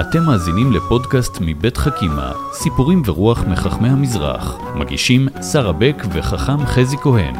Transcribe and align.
אתם 0.00 0.22
מאזינים 0.22 0.72
לפודקאסט 0.72 1.38
מבית 1.40 1.76
חכימה, 1.76 2.32
סיפורים 2.52 3.02
ורוח 3.06 3.44
מחכמי 3.44 3.88
המזרח. 3.88 4.56
מגישים 4.74 5.28
שרה 5.52 5.72
בק 5.72 6.02
וחכם 6.12 6.66
חזי 6.66 6.96
כהן. 6.96 7.34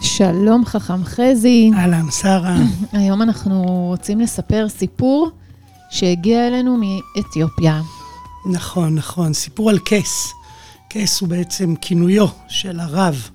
שלום 0.00 0.64
חכם 0.64 1.04
חזי. 1.04 1.70
אהלן, 1.74 2.10
שרה. 2.10 2.56
היום 2.92 3.22
אנחנו 3.22 3.62
רוצים 3.62 4.20
לספר 4.20 4.68
סיפור 4.68 5.30
שהגיע 5.90 6.48
אלינו 6.48 6.78
מאתיופיה. 7.16 7.80
נכון, 8.46 8.94
נכון, 8.94 9.32
סיפור 9.32 9.70
על 9.70 9.78
כס. 9.84 10.32
כס 10.90 11.20
הוא 11.20 11.28
בעצם 11.28 11.74
כינויו 11.80 12.26
של 12.48 12.80
הרב 12.80 13.28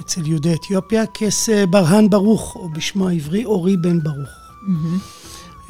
אצל 0.00 0.26
יהודי 0.26 0.54
אתיופיה, 0.54 1.04
כס 1.14 1.48
אה, 1.48 1.66
ברהן 1.66 2.10
ברוך, 2.10 2.56
או 2.56 2.68
בשמו 2.68 3.08
העברי 3.08 3.44
אורי 3.44 3.76
בן 3.76 4.02
ברוך. 4.02 4.41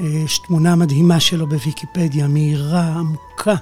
אה, 0.01 0.07
יש 0.07 0.39
תמונה 0.47 0.77
מדהימה 0.77 1.21
שלו 1.21 1.47
בוויקיפדיה, 1.47 2.29
מהירה, 2.29 2.87
עמוקה, 2.87 3.55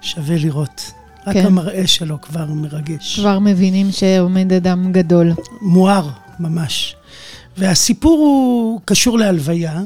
שווה 0.00 0.36
לראות. 0.36 0.92
רק 1.26 1.34
כן. 1.34 1.46
המראה 1.46 1.86
שלו 1.86 2.20
כבר 2.20 2.46
מרגש. 2.46 3.18
כבר 3.20 3.38
מבינים 3.38 3.92
שעומד 3.92 4.52
אדם 4.52 4.92
גדול. 4.92 5.32
מואר, 5.62 6.08
ממש. 6.40 6.96
והסיפור 7.56 8.18
הוא 8.18 8.80
קשור 8.84 9.18
להלוויה, 9.18 9.82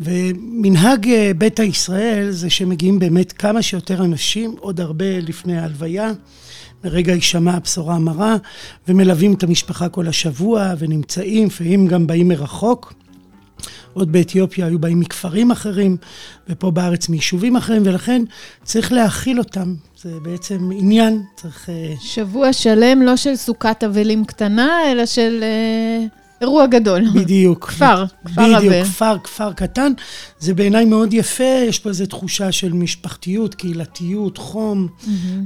ומנהג 0.00 1.08
אה, 1.08 1.32
ביתא 1.38 1.62
ישראל 1.62 2.30
זה 2.30 2.50
שמגיעים 2.50 2.98
באמת 2.98 3.32
כמה 3.32 3.62
שיותר 3.62 4.04
אנשים, 4.04 4.54
עוד 4.60 4.80
הרבה 4.80 5.20
לפני 5.20 5.58
ההלוויה, 5.58 6.12
מרגע 6.84 7.12
הישמע 7.12 7.52
הבשורה 7.52 7.94
המרה, 7.94 8.36
ומלווים 8.88 9.34
את 9.34 9.42
המשפחה 9.42 9.88
כל 9.88 10.08
השבוע, 10.08 10.74
ונמצאים, 10.78 11.46
לפעמים 11.46 11.86
גם 11.86 12.06
באים 12.06 12.28
מרחוק. 12.28 12.92
עוד 13.92 14.12
באתיופיה 14.12 14.66
היו 14.66 14.78
באים 14.78 15.00
מכפרים 15.00 15.50
אחרים, 15.50 15.96
ופה 16.48 16.70
בארץ 16.70 17.08
מיישובים 17.08 17.56
אחרים, 17.56 17.82
ולכן 17.84 18.22
צריך 18.64 18.92
להאכיל 18.92 19.38
אותם. 19.38 19.74
זה 20.02 20.10
בעצם 20.22 20.70
עניין, 20.72 21.22
צריך... 21.36 21.68
אה, 21.68 21.94
שבוע 22.00 22.52
שלם 22.52 23.02
לא 23.02 23.16
של 23.16 23.36
סוכת 23.36 23.84
אבלים 23.84 24.24
קטנה, 24.24 24.92
אלא 24.92 25.06
של 25.06 25.40
אה, 25.42 26.06
אירוע 26.40 26.66
גדול. 26.66 27.04
בדיוק. 27.14 27.64
כפר, 27.68 28.04
כפר 28.24 28.56
אבל. 28.56 28.68
בדיוק, 28.68 28.86
כפר, 28.86 29.16
כפר 29.24 29.52
קטן. 29.52 29.92
זה 30.38 30.54
בעיניי 30.54 30.84
מאוד 30.84 31.14
יפה, 31.14 31.64
יש 31.68 31.78
פה 31.78 31.88
איזו 31.88 32.06
תחושה 32.06 32.52
של 32.52 32.72
משפחתיות, 32.72 33.54
קהילתיות, 33.54 34.38
חום, 34.38 34.88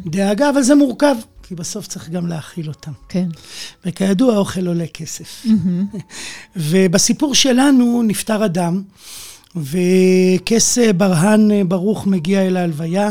דאגה, 0.07 0.51
אבל 0.51 0.63
זה 0.63 0.75
מורכב, 0.75 1.17
כי 1.47 1.55
בסוף 1.55 1.87
צריך 1.87 2.09
גם 2.09 2.27
להאכיל 2.27 2.69
אותם. 2.69 2.93
כן. 3.09 3.29
וכידוע, 3.87 4.35
האוכל 4.35 4.67
עולה 4.67 4.87
כסף. 4.87 5.47
ובסיפור 6.57 7.35
שלנו 7.35 8.03
נפטר 8.03 8.45
אדם, 8.45 8.83
וכס 9.57 10.79
ברהן 10.97 11.69
ברוך 11.69 12.07
מגיע 12.07 12.43
אל 12.43 12.57
ההלוויה. 12.57 13.11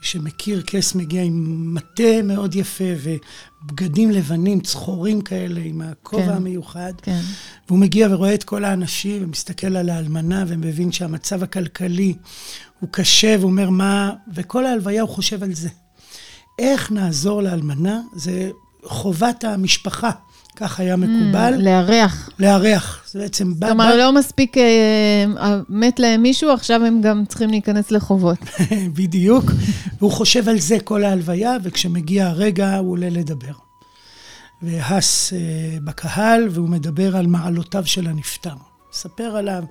שמכיר, 0.00 0.62
כס 0.66 0.94
מגיע 0.94 1.22
עם 1.22 1.74
מטה 1.74 2.22
מאוד 2.24 2.54
יפה 2.54 2.84
ובגדים 3.02 4.10
לבנים, 4.10 4.60
צחורים 4.60 5.20
כאלה, 5.20 5.60
עם 5.64 5.80
הכובע 5.80 6.26
כן. 6.26 6.32
המיוחד. 6.32 6.92
כן. 7.02 7.20
והוא 7.68 7.78
מגיע 7.78 8.08
ורואה 8.10 8.34
את 8.34 8.44
כל 8.44 8.64
האנשים 8.64 9.24
ומסתכל 9.24 9.76
על 9.76 9.88
האלמנה 9.88 10.44
ומבין 10.48 10.92
שהמצב 10.92 11.42
הכלכלי 11.42 12.14
הוא 12.80 12.88
קשה 12.92 13.36
והוא 13.38 13.50
אומר 13.50 13.70
מה... 13.70 14.12
וכל 14.34 14.66
ההלוויה 14.66 15.02
הוא 15.02 15.10
חושב 15.10 15.42
על 15.42 15.54
זה. 15.54 15.68
איך 16.58 16.92
נעזור 16.92 17.42
לאלמנה? 17.42 18.00
זה 18.12 18.50
חובת 18.84 19.44
המשפחה, 19.44 20.10
כך 20.56 20.80
היה 20.80 20.96
מקובל. 20.96 21.54
לארח. 21.58 22.28
לארח. 22.38 23.02
זה 23.10 23.18
בעצם. 23.18 23.52
כלומר, 23.66 23.88
בא- 23.88 23.94
לא 23.94 24.12
מספיק 24.12 24.56
אה, 24.58 25.24
מת 25.68 25.98
להם 25.98 26.22
מישהו, 26.22 26.50
עכשיו 26.50 26.84
הם 26.84 27.00
גם 27.00 27.24
צריכים 27.28 27.50
להיכנס 27.50 27.90
לחובות. 27.90 28.38
בדיוק. 28.98 29.44
והוא 29.98 30.10
חושב 30.12 30.48
על 30.48 30.58
זה 30.58 30.80
כל 30.80 31.04
ההלוויה, 31.04 31.56
וכשמגיע 31.62 32.26
הרגע 32.28 32.76
הוא 32.76 32.90
עולה 32.92 33.10
לדבר. 33.10 33.52
והס 34.62 35.32
אה, 35.32 35.38
בקהל, 35.84 36.48
והוא 36.50 36.68
מדבר 36.68 37.16
על 37.16 37.26
מעלותיו 37.26 37.86
של 37.86 38.06
הנפטר. 38.06 38.54
מספר 38.94 39.36
עליו 39.36 39.62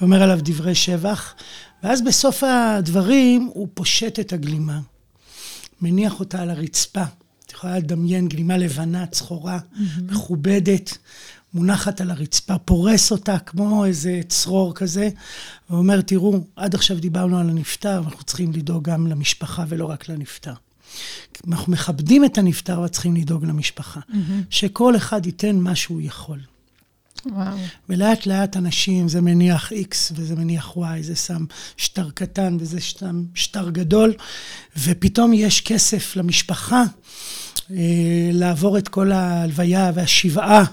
ואומר 0.00 0.22
עליו 0.22 0.38
דברי 0.42 0.74
שבח, 0.74 1.34
ואז 1.82 2.02
בסוף 2.04 2.42
הדברים 2.46 3.50
הוא 3.52 3.68
פושט 3.74 4.20
את 4.20 4.32
הגלימה, 4.32 4.78
מניח 5.82 6.20
אותה 6.20 6.42
על 6.42 6.50
הרצפה. 6.50 7.02
את 7.46 7.52
יכולה 7.52 7.78
לדמיין 7.78 8.28
גלימה 8.28 8.56
לבנה, 8.56 9.06
צחורה, 9.06 9.58
מכובדת, 10.02 10.98
מונחת 11.54 12.00
על 12.00 12.10
הרצפה, 12.10 12.58
פורס 12.58 13.12
אותה 13.12 13.38
כמו 13.38 13.84
איזה 13.84 14.20
צרור 14.28 14.74
כזה, 14.74 15.08
ואומר, 15.70 16.00
תראו, 16.00 16.40
עד 16.56 16.74
עכשיו 16.74 16.98
דיברנו 16.98 17.38
על 17.38 17.50
הנפטר, 17.50 18.00
ואנחנו 18.04 18.24
צריכים 18.24 18.52
לדאוג 18.52 18.84
גם 18.84 19.06
למשפחה 19.06 19.64
ולא 19.68 19.84
רק 19.84 20.08
לנפטר. 20.08 20.54
אנחנו 21.48 21.72
מכבדים 21.72 22.24
את 22.24 22.38
הנפטר, 22.38 22.76
אבל 22.76 22.88
צריכים 22.88 23.16
לדאוג 23.16 23.44
למשפחה. 23.44 24.00
שכל 24.50 24.96
אחד 24.96 25.26
ייתן 25.26 25.56
מה 25.56 25.74
שהוא 25.74 26.00
יכול. 26.00 26.40
וואו. 27.26 27.56
ולאט 27.88 28.26
לאט 28.26 28.56
אנשים, 28.56 29.08
זה 29.08 29.20
מניח 29.20 29.72
X 29.72 30.12
וזה 30.14 30.36
מניח 30.36 30.76
Y, 30.76 31.02
זה 31.02 31.16
שם 31.16 31.44
שטר 31.76 32.10
קטן 32.10 32.56
וזה 32.60 32.80
שם 32.80 33.24
שטר 33.34 33.70
גדול, 33.70 34.14
ופתאום 34.76 35.32
יש 35.32 35.60
כסף 35.60 36.16
למשפחה 36.16 36.84
לעבור 38.32 38.78
את 38.78 38.88
כל 38.88 39.12
ההלוויה 39.12 39.90
והשבעה 39.94 40.64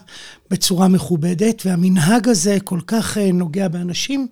בצורה 0.51 0.87
מכובדת, 0.87 1.61
והמנהג 1.65 2.29
הזה 2.29 2.57
כל 2.63 2.79
כך 2.87 3.17
אה, 3.17 3.31
נוגע 3.31 3.67
באנשים, 3.67 4.27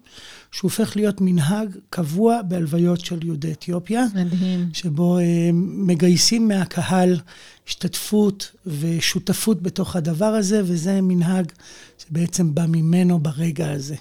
שהוא 0.52 0.70
הופך 0.70 0.96
להיות 0.96 1.22
מנהג 1.22 1.70
קבוע 1.90 2.42
בהלוויות 2.42 3.00
של 3.00 3.26
יהודי 3.26 3.52
אתיופיה. 3.52 4.06
מדהים. 4.16 4.70
שבו 4.74 5.20
אה, 5.20 5.50
מגייסים 5.54 6.48
מהקהל 6.48 7.20
השתתפות 7.68 8.52
ושותפות 8.66 9.62
בתוך 9.62 9.96
הדבר 9.96 10.26
הזה, 10.26 10.62
וזה 10.66 11.02
מנהג 11.02 11.52
שבעצם 11.98 12.56
בא 12.56 12.66
ממנו 12.68 13.20
ברגע 13.20 13.72
הזה. 13.72 13.96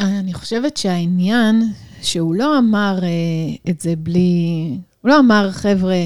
אני 0.00 0.34
חושבת 0.34 0.76
שהעניין, 0.76 1.62
שהוא 2.02 2.34
לא 2.34 2.58
אמר 2.58 2.98
אה, 3.02 3.08
את 3.70 3.80
זה 3.80 3.94
בלי... 3.96 4.70
הוא 5.00 5.08
לא 5.08 5.18
אמר, 5.18 5.52
חבר'ה, 5.52 6.04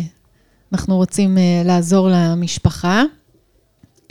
אנחנו 0.72 0.96
רוצים 0.96 1.38
אה, 1.38 1.62
לעזור 1.64 2.08
למשפחה, 2.12 3.02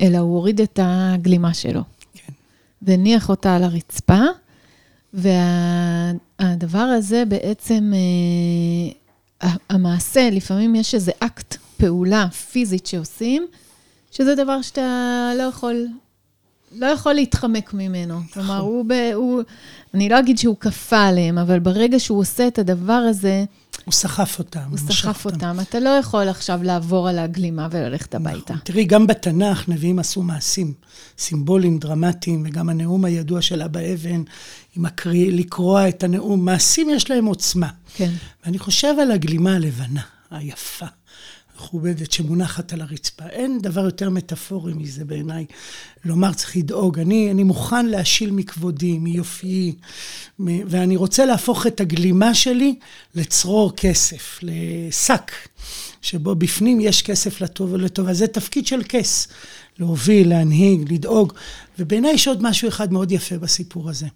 אלא 0.02 0.18
הוא 0.18 0.36
הוריד 0.36 0.62
את 0.62 0.80
הגלימה 0.84 1.54
שלו. 1.54 1.82
כן. 2.14 2.34
והניח 2.82 3.30
אותה 3.30 3.56
על 3.56 3.64
הרצפה, 3.64 4.20
והדבר 6.40 6.80
הזה 6.80 7.24
בעצם, 7.28 7.94
ה- 9.44 9.74
המעשה, 9.74 10.30
לפעמים 10.32 10.76
יש 10.76 10.96
איזה 10.96 11.12
אקט, 11.20 11.58
פעולה 11.78 12.30
פיזית 12.52 12.86
שעושים, 12.88 13.48
שזה 14.12 14.36
דבר 14.36 14.62
שאתה 14.62 14.82
לא 15.38 15.44
יכול, 15.44 15.88
לא 16.76 16.86
יכול 16.86 17.14
להתחמק 17.14 17.74
ממנו. 17.74 18.20
כלומר, 18.34 18.58
הוא, 18.60 18.86
ב, 18.88 18.92
הוא, 19.16 19.42
אני 19.94 20.10
לא 20.10 20.20
אגיד 20.20 20.38
שהוא 20.38 20.56
כפה 20.60 21.04
עליהם, 21.04 21.38
אבל 21.38 21.60
ברגע 21.60 22.00
שהוא 22.00 22.20
עושה 22.20 22.48
את 22.48 22.60
הדבר 22.60 22.94
הזה, 22.94 23.46
הוא 23.88 23.94
סחף 23.94 24.40
אותם. 24.40 24.60
הוא 24.70 24.78
סחף 24.78 25.26
אותם. 25.26 25.58
אתה 25.62 25.80
לא 25.80 25.90
יכול 25.90 26.28
עכשיו 26.28 26.64
לעבור 26.64 27.10
על 27.10 27.20
הגלימה 27.20 27.68
וללכת 27.72 28.16
הביתה. 28.16 28.54
תראי, 28.64 28.86
גם 28.86 29.08
בתנ"ך 29.08 29.70
נביאים 29.70 30.00
עשו 30.00 30.22
מעשים 30.22 30.74
סימבוליים, 31.18 31.80
דרמטיים, 31.80 32.44
וגם 32.46 32.70
הנאום 32.70 33.06
הידוע 33.06 33.42
של 33.42 33.62
אבא 33.62 33.80
אבן, 33.94 34.24
עם 34.76 34.86
הקריא, 34.86 35.32
לקרוע 35.32 35.90
את 35.90 36.04
הנאום, 36.04 36.46
מעשים 36.46 36.90
יש 36.90 37.12
להם 37.12 37.26
עוצמה. 37.26 37.68
כן. 37.96 38.12
ואני 38.46 38.60
חושב 38.60 38.94
על 39.02 39.12
הגלימה 39.12 39.56
הלבנה, 39.56 40.02
היפה, 40.32 40.86
המכובדת, 41.58 42.12
שמונחת 42.12 42.74
על 42.74 42.82
הרצפה. 42.82 43.26
אין 43.30 43.60
דבר 43.62 43.86
יותר 43.86 44.10
מטאפורי 44.10 44.74
מזה 44.74 45.06
בעיניי. 45.06 45.46
לומר, 46.06 46.34
צריך 46.34 46.58
לדאוג. 46.58 47.00
אני, 47.00 47.32
אני 47.32 47.44
מוכן 47.44 47.86
להשיל 47.86 48.32
מכבודי, 48.32 48.98
מיופיי, 48.98 49.74
מ- 50.40 50.68
ואני 50.68 50.96
רוצה 50.96 51.26
להפוך 51.26 51.68
את 51.68 51.82
הגלימה 51.82 52.34
שלי 52.34 52.76
לצרור 53.16 53.76
כסף, 53.76 54.40
לשק, 54.42 55.32
שבו 56.02 56.36
בפנים 56.36 56.80
יש 56.80 57.02
כסף 57.02 57.42
לטוב 57.42 57.74
ולטוב. 57.74 58.08
אז 58.08 58.18
זה 58.18 58.28
תפקיד 58.28 58.68
של 58.68 58.82
כס. 58.90 59.28
להוביל, 59.80 60.30
להנהיג, 60.30 60.94
לדאוג. 60.94 61.34
ובעיניי 61.80 62.12
יש 62.12 62.28
עוד 62.28 62.44
משהו 62.44 62.68
אחד 62.68 62.94
מאוד 62.94 63.12
יפה 63.12 63.38
בסיפור 63.38 63.90
הזה. 63.90 64.08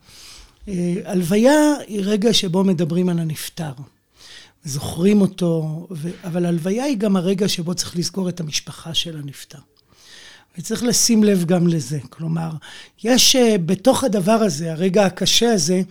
אה, 0.67 0.93
הלוויה 1.05 1.73
היא 1.87 2.01
רגע 2.03 2.33
שבו 2.33 2.63
מדברים 2.63 3.09
על 3.09 3.19
הנפטר. 3.19 3.71
זוכרים 4.63 5.21
אותו, 5.21 5.87
ו... 5.91 6.09
אבל 6.23 6.45
הלוויה 6.45 6.83
היא 6.83 6.97
גם 6.97 7.15
הרגע 7.15 7.47
שבו 7.47 7.73
צריך 7.73 7.97
לזכור 7.97 8.29
את 8.29 8.39
המשפחה 8.39 8.93
של 8.93 9.17
הנפטר. 9.17 9.59
וצריך 10.57 10.83
לשים 10.83 11.23
לב 11.23 11.45
גם 11.45 11.67
לזה. 11.67 11.99
כלומר, 12.09 12.49
יש 13.03 13.35
uh, 13.35 13.57
בתוך 13.57 14.03
הדבר 14.03 14.31
הזה, 14.31 14.71
הרגע 14.71 15.05
הקשה 15.05 15.53
הזה, 15.53 15.81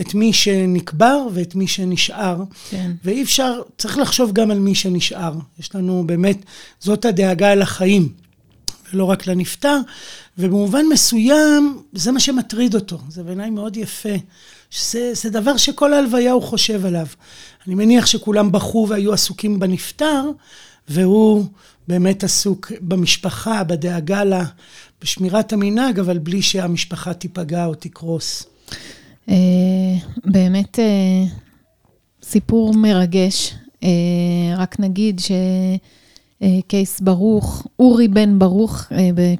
את 0.00 0.14
מי 0.14 0.32
שנקבר 0.32 1.26
ואת 1.34 1.54
מי 1.54 1.66
שנשאר. 1.66 2.42
כן. 2.70 2.90
ואי 3.04 3.22
אפשר, 3.22 3.60
צריך 3.78 3.98
לחשוב 3.98 4.32
גם 4.32 4.50
על 4.50 4.58
מי 4.58 4.74
שנשאר. 4.74 5.34
יש 5.58 5.74
לנו 5.74 6.04
באמת, 6.06 6.36
זאת 6.80 7.04
הדאגה 7.04 7.52
אל 7.52 7.62
החיים. 7.62 8.12
ולא 8.92 9.04
רק 9.04 9.26
לנפטר, 9.26 9.78
ובמובן 10.40 10.86
מסוים, 10.92 11.82
זה 11.92 12.12
מה 12.12 12.20
שמטריד 12.20 12.74
אותו. 12.74 12.98
זה 13.08 13.22
בעיניי 13.22 13.50
מאוד 13.50 13.76
יפה. 13.76 14.14
שזה, 14.70 15.14
זה 15.14 15.30
דבר 15.30 15.56
שכל 15.56 15.92
ההלוויה 15.92 16.32
הוא 16.32 16.42
חושב 16.42 16.86
עליו. 16.86 17.06
אני 17.66 17.74
מניח 17.74 18.06
שכולם 18.06 18.52
בכו 18.52 18.86
והיו 18.88 19.12
עסוקים 19.12 19.58
בנפטר, 19.58 20.30
והוא 20.88 21.44
באמת 21.88 22.24
עסוק 22.24 22.72
במשפחה, 22.80 23.64
בדאגה 23.64 24.24
לה, 24.24 24.44
בשמירת 25.02 25.52
המנהג, 25.52 25.98
אבל 25.98 26.18
בלי 26.18 26.42
שהמשפחה 26.42 27.14
תיפגע 27.14 27.66
או 27.66 27.74
תקרוס. 27.74 28.46
אה, 29.28 29.34
באמת 30.24 30.78
אה, 30.78 31.24
סיפור 32.22 32.74
מרגש. 32.74 33.54
אה, 33.82 33.88
רק 34.56 34.80
נגיד 34.80 35.20
שקייס 36.44 37.00
ברוך, 37.00 37.66
אורי 37.78 38.08
בן 38.08 38.38
ברוך, 38.38 38.86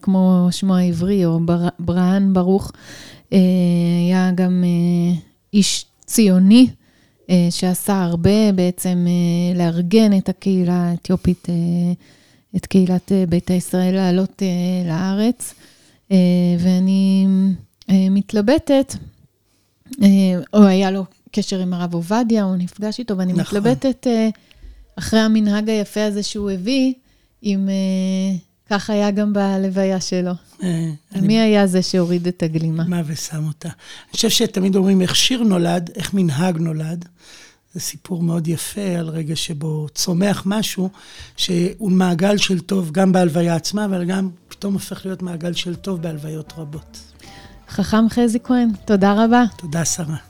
כמו 0.03 0.49
שמו 0.51 0.77
העברי, 0.77 1.27
או 1.27 1.41
בראן 1.79 2.33
ברוך, 2.33 2.73
היה 3.31 4.31
גם 4.35 4.65
איש 5.53 5.87
ציוני, 6.07 6.67
שעשה 7.51 8.03
הרבה 8.03 8.53
בעצם 8.55 9.07
לארגן 9.55 10.19
את 10.19 10.29
הקהילה 10.29 10.75
האתיופית, 10.75 11.49
את 12.57 12.67
קהילת 12.67 13.13
ביתא 13.29 13.53
ישראל 13.53 13.95
לעלות 13.95 14.43
לארץ. 14.87 15.55
ואני 16.59 17.27
מתלבטת 17.89 18.95
אה, 20.03 20.09
או 20.55 20.65
היה 20.65 20.91
לו 20.91 21.05
קשר 21.33 21.61
עם 21.61 21.75
הרב 21.75 21.95
עובדיה, 21.95 22.45
הוא 22.45 22.57
נפגש 22.57 22.99
איתו, 22.99 23.19
ואני 23.19 23.33
נכון. 23.33 23.59
מתלבטת 23.59 24.07
אה, 24.07 24.29
אחרי 24.97 25.21
המנהג 25.21 25.71
היפה 25.71 26.05
הזה 26.05 26.23
שהוא 26.23 26.51
הביא, 26.51 26.95
אם 27.43 27.69
אה, 27.69 28.37
כך 28.71 28.91
היה 28.91 29.11
גם 29.11 29.33
בלוויה 29.33 30.01
שלו. 30.01 30.33
מי 30.63 30.97
אני... 31.15 31.41
היה 31.41 31.67
זה 31.67 31.83
שהוריד 31.83 32.27
את 32.27 32.43
הגלימה? 32.43 32.85
מה 32.85 33.03
ושם 33.07 33.47
אותה. 33.47 33.69
אני 33.69 34.13
חושב 34.13 34.29
שתמיד 34.29 34.77
אומרים 34.77 35.03
איך 35.03 35.17
שיר 35.17 35.43
נולד, 35.43 35.91
איך 35.95 36.15
מנהג 36.15 36.59
נולד. 36.59 37.05
זה 37.75 37.81
סיפור 37.81 38.23
מאוד 38.23 38.49
יפה 38.49 38.81
על 38.99 39.09
רגע 39.09 39.37
שבו 39.37 39.87
צומח 39.95 40.43
משהו 40.47 40.91
שהוא 41.37 41.91
מעגל 41.91 42.37
של 42.37 42.61
טוב 42.61 42.91
גם 42.91 43.13
בהלוויה 43.13 43.55
עצמה, 43.55 43.85
אבל 43.85 44.05
גם 44.05 44.31
פתאום 44.49 44.75
הופך 44.75 45.07
להיות 45.07 45.23
מעגל 45.23 45.53
של 45.53 45.75
טוב 45.75 46.03
בהלוויות 46.03 46.53
רבות. 46.57 46.99
חכם 47.69 48.09
חזי 48.09 48.39
כהן, 48.45 48.69
תודה 48.85 49.25
רבה. 49.25 49.45
תודה, 49.57 49.85
שרה. 49.85 50.30